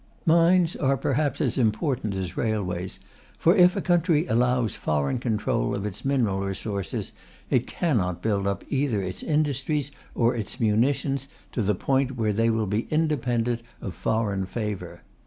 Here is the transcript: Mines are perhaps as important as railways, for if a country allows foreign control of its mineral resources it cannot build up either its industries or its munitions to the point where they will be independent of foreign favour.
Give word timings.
Mines 0.25 0.75
are 0.75 0.97
perhaps 0.97 1.39
as 1.41 1.59
important 1.59 2.15
as 2.15 2.35
railways, 2.35 2.97
for 3.37 3.55
if 3.55 3.75
a 3.75 3.83
country 3.83 4.25
allows 4.25 4.73
foreign 4.73 5.19
control 5.19 5.75
of 5.75 5.85
its 5.85 6.03
mineral 6.03 6.39
resources 6.39 7.11
it 7.51 7.67
cannot 7.67 8.19
build 8.23 8.47
up 8.47 8.63
either 8.69 9.03
its 9.03 9.21
industries 9.21 9.91
or 10.15 10.35
its 10.35 10.59
munitions 10.59 11.27
to 11.51 11.61
the 11.61 11.75
point 11.75 12.17
where 12.17 12.33
they 12.33 12.49
will 12.49 12.65
be 12.65 12.87
independent 12.89 13.61
of 13.79 13.93
foreign 13.93 14.47
favour. 14.47 15.03